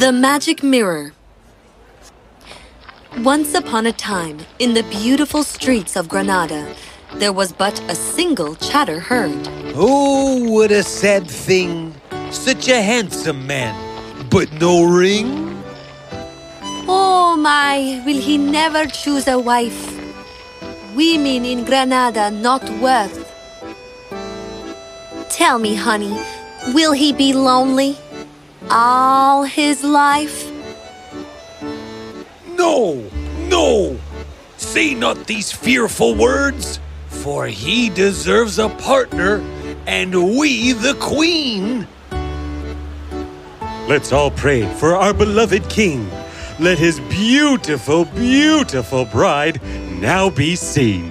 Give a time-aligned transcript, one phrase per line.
[0.00, 1.12] The Magic Mirror
[3.18, 6.74] Once upon a time, in the beautiful streets of Granada,
[7.16, 9.36] there was but a single chatter heard.
[9.76, 11.92] Oh, what a sad thing.
[12.30, 13.76] Such a handsome man,
[14.30, 15.62] but no ring?
[16.88, 19.82] Oh my, will he never choose a wife?
[20.96, 23.20] Women in Granada not worth.
[25.28, 26.16] Tell me, honey,
[26.72, 27.98] will he be lonely
[28.70, 30.50] all his life?
[32.48, 33.02] No,
[33.48, 33.98] no.
[34.56, 39.42] Say not these fearful words, for he deserves a partner,
[39.86, 41.86] and we the queen.
[43.88, 46.08] Let's all pray for our beloved king.
[46.60, 49.60] Let his beautiful, beautiful bride
[50.00, 51.10] now be seen.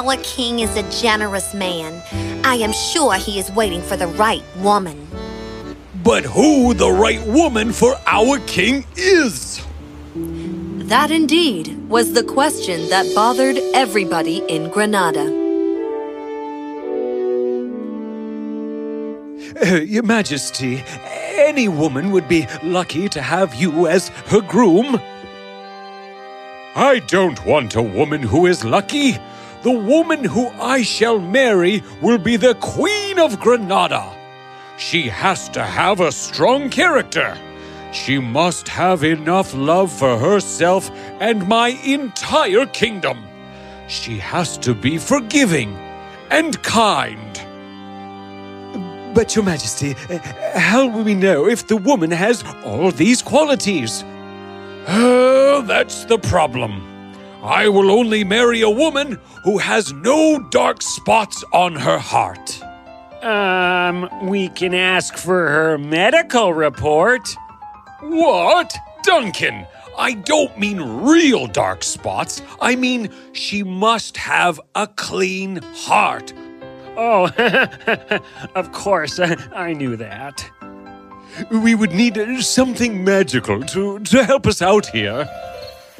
[0.00, 2.02] Our king is a generous man.
[2.42, 5.06] I am sure he is waiting for the right woman.
[6.02, 9.60] But who the right woman for our king is?
[10.14, 15.26] That indeed was the question that bothered everybody in Granada.
[19.60, 20.82] Uh, Your Majesty,
[21.34, 24.98] any woman would be lucky to have you as her groom.
[26.74, 29.18] I don't want a woman who is lucky.
[29.62, 34.10] The woman who I shall marry will be the Queen of Granada.
[34.78, 37.36] She has to have a strong character.
[37.92, 43.22] She must have enough love for herself and my entire kingdom.
[43.88, 45.76] She has to be forgiving
[46.30, 47.18] and kind.
[49.14, 49.94] But, Your Majesty,
[50.54, 54.04] how will we know if the woman has all these qualities?
[54.88, 56.89] Oh, that's the problem.
[57.42, 62.62] I will only marry a woman who has no dark spots on her heart.
[63.22, 67.34] Um, we can ask for her medical report.
[68.00, 68.76] What?
[69.02, 69.66] Duncan,
[69.96, 72.42] I don't mean real dark spots.
[72.60, 76.34] I mean, she must have a clean heart.
[76.96, 77.30] Oh,
[78.54, 80.50] of course, I knew that.
[81.50, 85.28] We would need something magical to, to help us out here.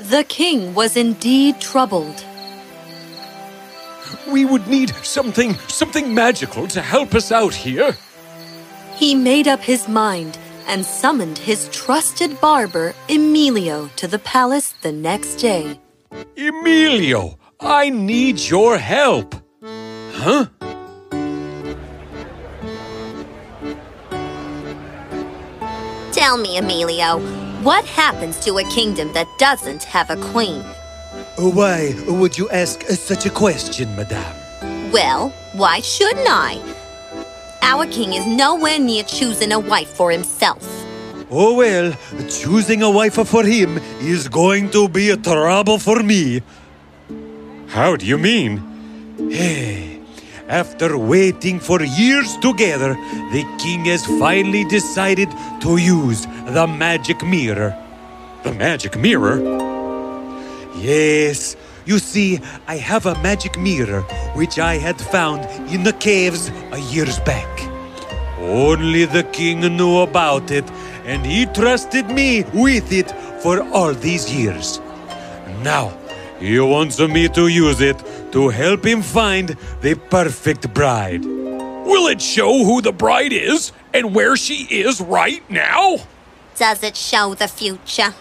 [0.09, 2.25] The king was indeed troubled.
[4.27, 7.94] We would need something, something magical to help us out here.
[8.94, 14.91] He made up his mind and summoned his trusted barber, Emilio, to the palace the
[14.91, 15.78] next day.
[16.34, 19.34] Emilio, I need your help.
[19.62, 20.47] Huh?
[26.12, 27.19] Tell me, Emilio,
[27.62, 30.62] what happens to a kingdom that doesn't have a queen?
[31.37, 34.37] Why would you ask such a question, madame?
[34.93, 36.60] Well, why shouldn't I?
[37.62, 40.65] Our king is nowhere near choosing a wife for himself.
[41.31, 41.93] Oh well,
[42.28, 46.43] choosing a wife for him is going to be a trouble for me.
[47.69, 48.59] How do you mean?
[49.31, 49.90] Hey,
[50.50, 52.94] after waiting for years together,
[53.31, 55.31] the king has finally decided
[55.61, 57.72] to use the magic mirror.
[58.43, 59.38] The magic mirror?
[60.77, 61.56] Yes,
[61.87, 64.03] you see, I have a magic mirror
[64.34, 67.49] which I had found in the caves a years back.
[68.41, 70.69] Only the king knew about it,
[71.05, 74.81] and he trusted me with it for all these years.
[75.62, 75.93] Now,
[76.41, 78.00] he wants me to use it
[78.33, 81.25] to help him find the perfect bride.
[81.25, 85.99] Will it show who the bride is and where she is right now?
[86.57, 88.15] Does it show the future?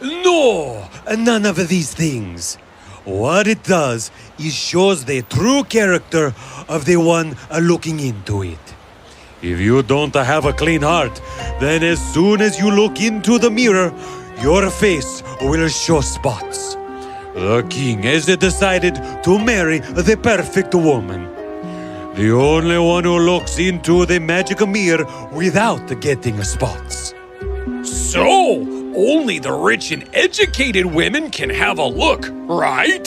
[0.00, 0.88] No,
[1.18, 2.56] none of these things.
[3.04, 6.34] What it does is shows the true character
[6.68, 8.58] of the one uh, looking into it.
[9.42, 11.20] If you don't have a clean heart,
[11.60, 13.92] then as soon as you look into the mirror,
[14.42, 16.76] your face will show spots.
[17.40, 21.24] The king has decided to marry the perfect woman.
[22.14, 27.14] The only one who looks into the magic mirror without getting spots.
[27.82, 28.26] So,
[28.94, 33.06] only the rich and educated women can have a look, right?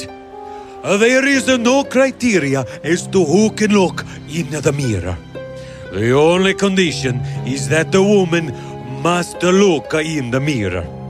[0.82, 5.16] There is no criteria as to who can look in the mirror.
[5.92, 8.52] The only condition is that the woman
[9.04, 11.03] must look in the mirror.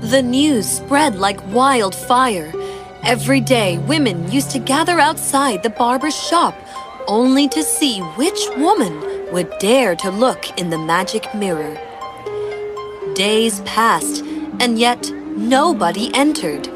[0.00, 2.52] The news spread like wildfire.
[3.02, 6.54] Every day, women used to gather outside the barber's shop
[7.06, 11.78] only to see which woman would dare to look in the magic mirror.
[13.14, 14.24] Days passed,
[14.58, 16.68] and yet nobody entered.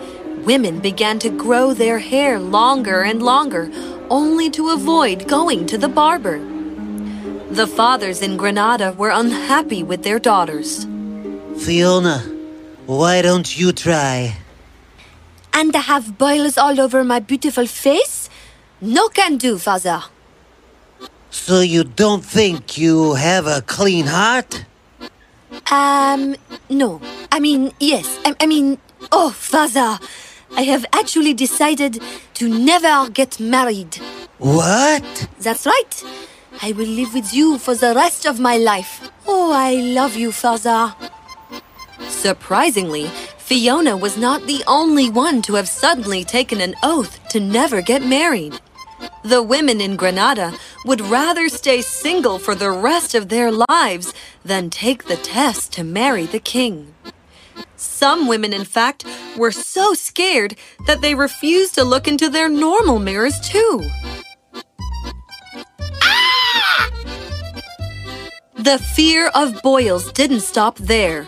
[0.44, 3.71] Women began to grow their hair longer and longer,
[4.11, 6.38] only to avoid going to the barber.
[7.50, 10.85] The fathers in Granada were unhappy with their daughters.
[11.65, 12.33] Fiona,
[12.86, 14.36] why don't you try?
[15.52, 18.28] And I have boils all over my beautiful face?
[18.81, 20.02] No can do, father.
[21.31, 24.64] So you don't think you have a clean heart?
[25.70, 26.36] Um,
[26.69, 27.00] no.
[27.32, 28.19] I mean, yes.
[28.25, 28.78] I, I mean,
[29.10, 29.98] oh, father.
[30.56, 32.00] I have actually decided
[32.34, 33.96] to never get married.
[34.38, 35.28] What?
[35.40, 36.04] That's right.
[36.62, 39.10] I will live with you for the rest of my life.
[39.26, 40.94] Oh, I love you, father.
[42.08, 43.06] Surprisingly,
[43.38, 48.02] Fiona was not the only one to have suddenly taken an oath to never get
[48.04, 48.58] married.
[49.22, 50.54] The women in Granada
[50.84, 54.14] would rather stay single for the rest of their lives
[54.44, 56.94] than take the test to marry the king.
[57.76, 59.04] Some women, in fact,
[59.36, 60.56] were so scared
[60.86, 63.82] that they refused to look into their normal mirrors, too.
[68.56, 71.26] The fear of boils didn't stop there.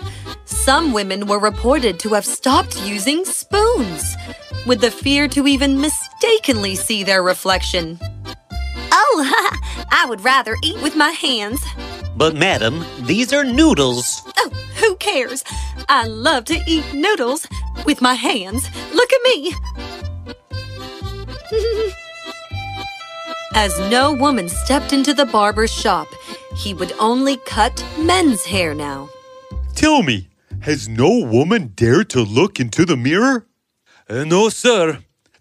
[0.66, 4.16] Some women were reported to have stopped using spoons,
[4.66, 8.00] with the fear to even mistakenly see their reflection.
[8.90, 9.52] Oh,
[9.92, 11.64] I would rather eat with my hands.
[12.16, 14.22] But, madam, these are noodles.
[14.38, 15.44] Oh, who cares?
[15.88, 17.46] I love to eat noodles
[17.84, 18.68] with my hands.
[18.92, 19.54] Look at me.
[23.54, 26.08] As no woman stepped into the barber's shop,
[26.56, 29.08] he would only cut men's hair now.
[29.76, 30.26] Tell me,
[30.66, 33.46] has no woman dared to look into the mirror?
[34.10, 34.98] Uh, no, sir.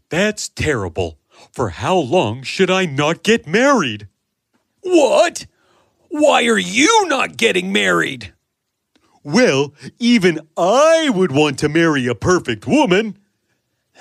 [0.09, 1.17] That's terrible.
[1.51, 4.07] For how long should I not get married?
[4.81, 5.47] What?
[6.09, 8.33] Why are you not getting married?
[9.23, 13.17] Well, even I would want to marry a perfect woman.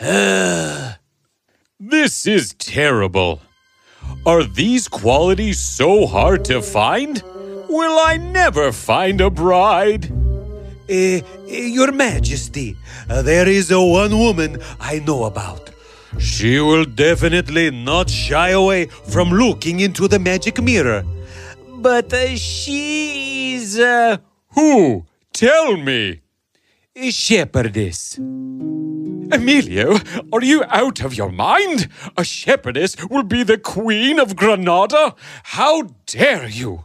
[1.81, 3.43] This is terrible.
[4.25, 7.23] Are these qualities so hard to find?
[7.69, 10.24] Will I never find a bride?
[10.89, 12.77] Eh, Your Majesty,
[13.09, 15.71] uh, there is a one woman I know about.
[16.19, 21.03] She will definitely not shy away from looking into the magic mirror.
[21.79, 24.19] But uh, she's uh,
[24.55, 25.05] Who?
[25.33, 26.21] Tell me.
[26.97, 28.19] a shepherdess.
[28.19, 29.97] Emilio,
[30.33, 31.89] are you out of your mind?
[32.17, 35.15] A shepherdess will be the queen of Granada?
[35.43, 36.85] How dare you?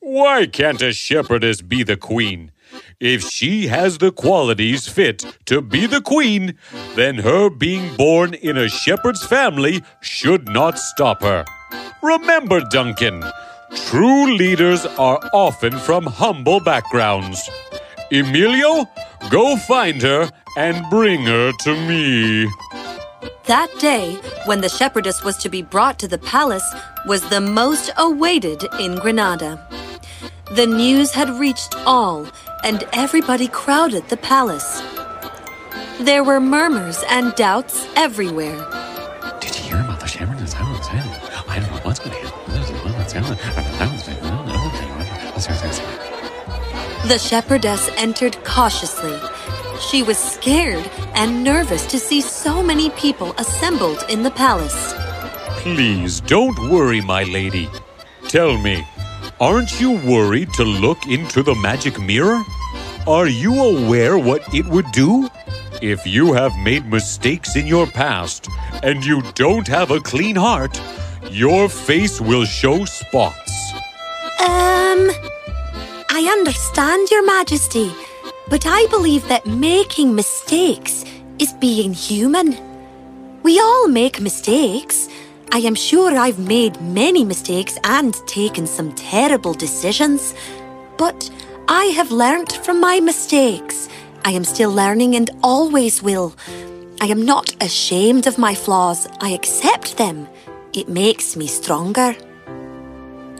[0.00, 2.51] Why can't a shepherdess be the queen?
[3.00, 6.56] If she has the qualities fit to be the queen,
[6.94, 11.44] then her being born in a shepherd's family should not stop her.
[12.02, 13.24] Remember, Duncan,
[13.74, 17.48] true leaders are often from humble backgrounds.
[18.10, 18.86] Emilio,
[19.30, 22.48] go find her and bring her to me.
[23.46, 26.68] That day, when the shepherdess was to be brought to the palace,
[27.06, 29.66] was the most awaited in Granada.
[30.52, 32.26] The news had reached all,
[32.64, 34.82] and everybody crowded the palace.
[36.00, 38.58] There were murmurs and doubts everywhere.
[39.40, 40.54] Did you hear about the shepherdess?
[40.54, 40.58] I
[41.58, 42.52] don't know what's going to happen.
[42.54, 44.62] I don't know.
[47.08, 49.18] The shepherdess entered cautiously.
[49.80, 54.94] She was scared and nervous to see so many people assembled in the palace.
[55.62, 57.68] Please don't worry, my lady.
[58.28, 58.86] Tell me,
[59.40, 62.40] aren't you worried to look into the magic mirror?
[63.06, 65.28] Are you aware what it would do?
[65.82, 68.48] If you have made mistakes in your past
[68.84, 70.80] and you don't have a clean heart,
[71.28, 73.72] your face will show spots.
[74.38, 75.10] Um,
[76.10, 77.90] I understand, Your Majesty,
[78.48, 81.04] but I believe that making mistakes
[81.40, 82.56] is being human.
[83.42, 85.08] We all make mistakes.
[85.50, 90.36] I am sure I've made many mistakes and taken some terrible decisions.
[90.98, 91.28] But
[91.74, 93.88] I have learnt from my mistakes.
[94.26, 96.34] I am still learning and always will.
[97.00, 99.08] I am not ashamed of my flaws.
[99.22, 100.28] I accept them.
[100.74, 102.14] It makes me stronger.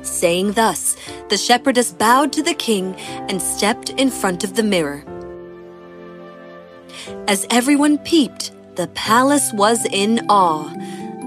[0.01, 0.97] Saying thus,
[1.29, 2.95] the shepherdess bowed to the king
[3.29, 5.05] and stepped in front of the mirror.
[7.29, 10.73] As everyone peeped, the palace was in awe.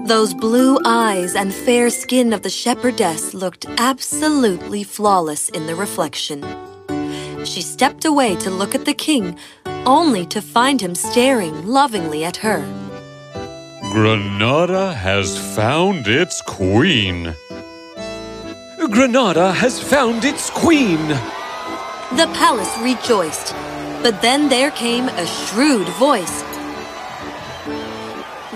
[0.06, 6.65] Those blue eyes and fair skin of the shepherdess looked absolutely flawless in the reflection.
[7.46, 9.38] She stepped away to look at the king,
[9.86, 12.58] only to find him staring lovingly at her.
[13.92, 17.32] Granada has found its queen.
[18.90, 21.06] Granada has found its queen.
[22.18, 23.54] The palace rejoiced,
[24.02, 26.42] but then there came a shrewd voice.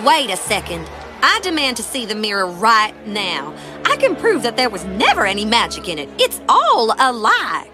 [0.05, 0.89] Wait a second.
[1.23, 3.55] I demand to see the mirror right now.
[3.85, 6.09] I can prove that there was never any magic in it.
[6.19, 7.70] It's all a lie.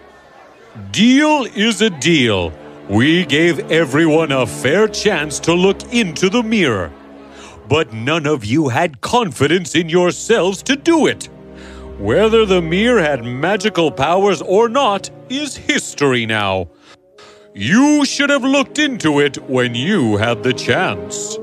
[0.76, 2.52] Deal is a deal.
[2.88, 6.92] We gave everyone a fair chance to look into the mirror.
[7.66, 11.30] But none of you had confidence in yourselves to do it.
[11.99, 16.68] Whether the mirror had magical powers or not is history now.
[17.54, 21.38] You should have looked into it when you had the chance.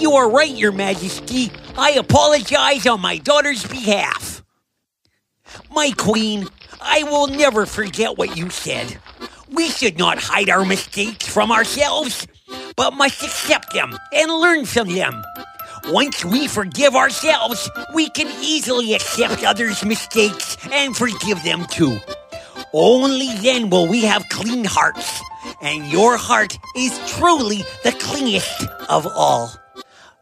[0.00, 1.50] You are right, Your Majesty.
[1.76, 4.44] I apologize on my daughter's behalf.
[5.74, 6.46] My queen,
[6.80, 8.98] I will never forget what you said.
[9.50, 12.26] We should not hide our mistakes from ourselves,
[12.76, 15.22] but must accept them and learn from them.
[15.88, 21.98] Once we forgive ourselves, we can easily accept others' mistakes and forgive them too.
[22.72, 25.20] Only then will we have clean hearts,
[25.60, 29.52] and your heart is truly the cleanest of all.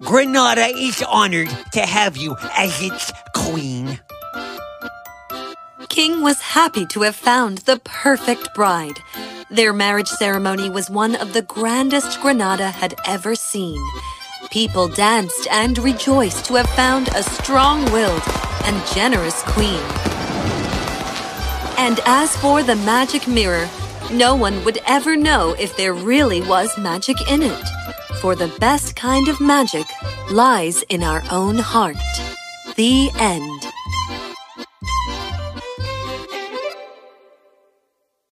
[0.03, 4.01] Granada is honored to have you as its queen.
[5.91, 9.01] King was happy to have found the perfect bride.
[9.51, 13.77] Their marriage ceremony was one of the grandest Granada had ever seen.
[14.53, 18.23] People danced and rejoiced to have found a strong willed
[18.67, 19.83] and generous queen.
[21.77, 23.69] And as for the magic mirror,
[24.13, 27.69] no one would ever know if there really was magic in it.
[28.21, 29.87] For the best kind of magic
[30.31, 31.97] lies in our own heart.
[32.77, 33.70] The end.